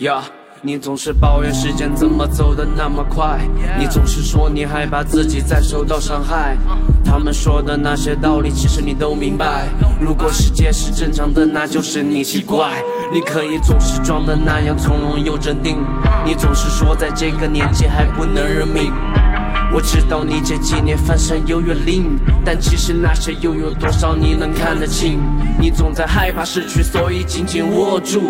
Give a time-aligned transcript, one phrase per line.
[0.00, 0.22] 呀。
[0.62, 3.40] 你总是抱怨时间怎么走得那么快，
[3.78, 6.54] 你总是说你害怕自己再受到伤害。
[7.02, 9.68] 他们说的那些道理，其实你都明白。
[9.98, 12.82] 如果世界是正常的，那就是你奇怪。
[13.10, 15.78] 你可以总是装的那样从容又镇定，
[16.26, 18.92] 你总是说在这个年纪还不能认命。
[19.72, 25.18] 我知道你这几年翻山又越岭，但其实那些又有多少你能看得清？
[25.58, 28.20] 你总在害怕失去，所以紧紧握住。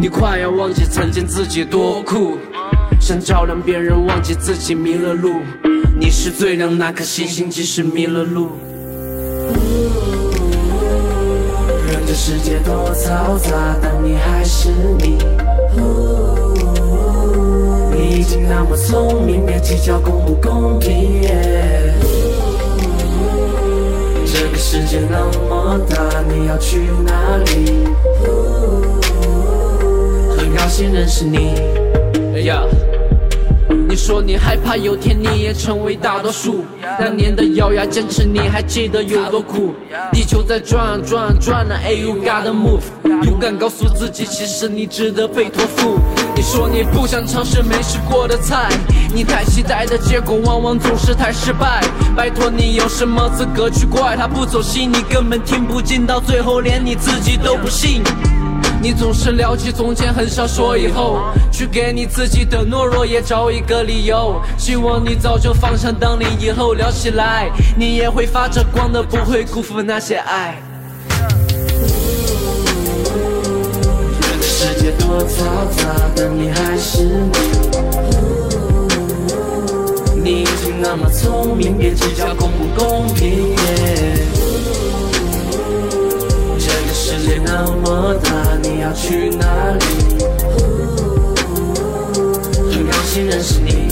[0.00, 2.38] 你快要忘记曾经自己多酷，
[2.98, 5.42] 想照亮别人，忘记自己迷了路。
[5.94, 8.52] 你是最亮那颗星星，即使迷了路。
[11.86, 14.70] 任这世界多嘈杂，但你还是
[15.00, 15.18] 你。
[17.92, 21.20] 你已经那么聪明，别计较公不公平。
[24.24, 27.09] 这个世界那么大，你要去哪
[30.86, 31.54] 认识你。
[33.88, 36.64] 你说你害怕有天你也成为大多数，
[36.98, 39.74] 那年的咬牙坚持你还记得有多苦？
[40.12, 42.82] 地球在转啊转啊转啊，Hey you gotta move，
[43.24, 45.98] 勇敢告诉自己，其实你值得被托付。
[46.36, 48.68] 你说你不想尝试没试过的菜，
[49.12, 51.82] 你太期待的结果往往总是太失败。
[52.16, 54.88] 拜托你有什么资格去怪他不走心？
[54.90, 58.02] 你根本听不进，到最后连你自己都不信。
[58.82, 61.20] 你总是聊起从前，很少说以后。
[61.52, 64.40] 去给你自己的懦弱也找一个理由。
[64.56, 70.56] 希望你早就放下当你以后聊起来，你也会发着光的，不会辜负那些爱。
[74.40, 75.44] 世界多嘈
[75.76, 77.40] 杂，但你还是你。
[80.22, 83.54] 你已经那么聪明，别计较公不公平。
[87.30, 89.84] 世界那么大，你要去哪里？
[92.72, 93.88] 很高兴认识你。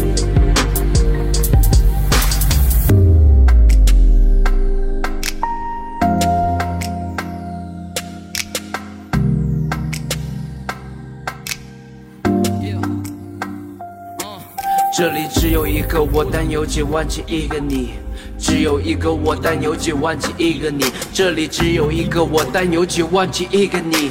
[14.93, 17.91] 这里只有一个我，但有几万几亿个你。
[18.39, 20.85] 只有一个我，但有几万几亿个你。
[21.13, 24.11] 这里只有一个我，但有几万几亿个你。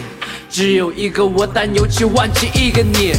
[0.50, 3.14] 只有一个我，但有几万几亿个你。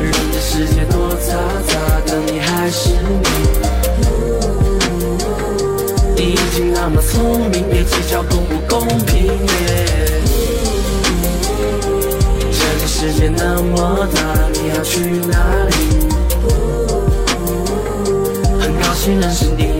[0.00, 1.30] 人的世界多嘈
[1.66, 3.28] 杂，但你还是你。
[6.16, 9.30] 你已经那么聪明，别计较公不公平。
[12.50, 14.20] 这个世界那么大，
[14.52, 15.00] 你要去
[15.30, 16.13] 哪里？
[19.04, 19.73] 很高兴认识你。